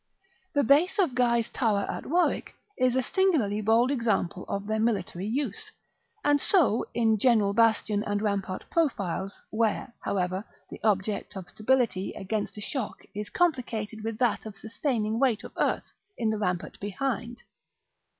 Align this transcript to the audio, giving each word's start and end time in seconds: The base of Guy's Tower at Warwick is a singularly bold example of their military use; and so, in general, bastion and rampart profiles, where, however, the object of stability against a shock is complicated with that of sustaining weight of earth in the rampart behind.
The 0.53 0.63
base 0.63 0.97
of 0.97 1.13
Guy's 1.13 1.51
Tower 1.51 1.85
at 1.87 2.07
Warwick 2.07 2.55
is 2.75 2.95
a 2.95 3.03
singularly 3.03 3.61
bold 3.61 3.91
example 3.91 4.45
of 4.47 4.65
their 4.65 4.79
military 4.79 5.27
use; 5.27 5.71
and 6.25 6.41
so, 6.41 6.87
in 6.95 7.19
general, 7.19 7.53
bastion 7.53 8.03
and 8.05 8.19
rampart 8.19 8.65
profiles, 8.71 9.39
where, 9.51 9.93
however, 10.03 10.43
the 10.71 10.81
object 10.81 11.35
of 11.37 11.49
stability 11.49 12.13
against 12.13 12.57
a 12.57 12.61
shock 12.61 13.03
is 13.13 13.29
complicated 13.29 14.03
with 14.03 14.17
that 14.17 14.47
of 14.47 14.57
sustaining 14.57 15.19
weight 15.19 15.43
of 15.43 15.51
earth 15.59 15.93
in 16.17 16.31
the 16.31 16.39
rampart 16.39 16.79
behind. 16.79 17.37